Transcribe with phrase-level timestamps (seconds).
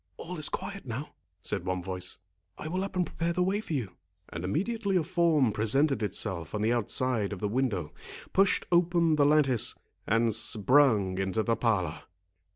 [0.17, 2.17] "All is quiet now," said one voice;
[2.57, 3.97] "I will up and prepare the way for you."
[4.29, 7.93] And immediately a form presented itself on the outside of the window,
[8.33, 9.75] pushed open the lattice,
[10.07, 12.01] and sprung into the parlour.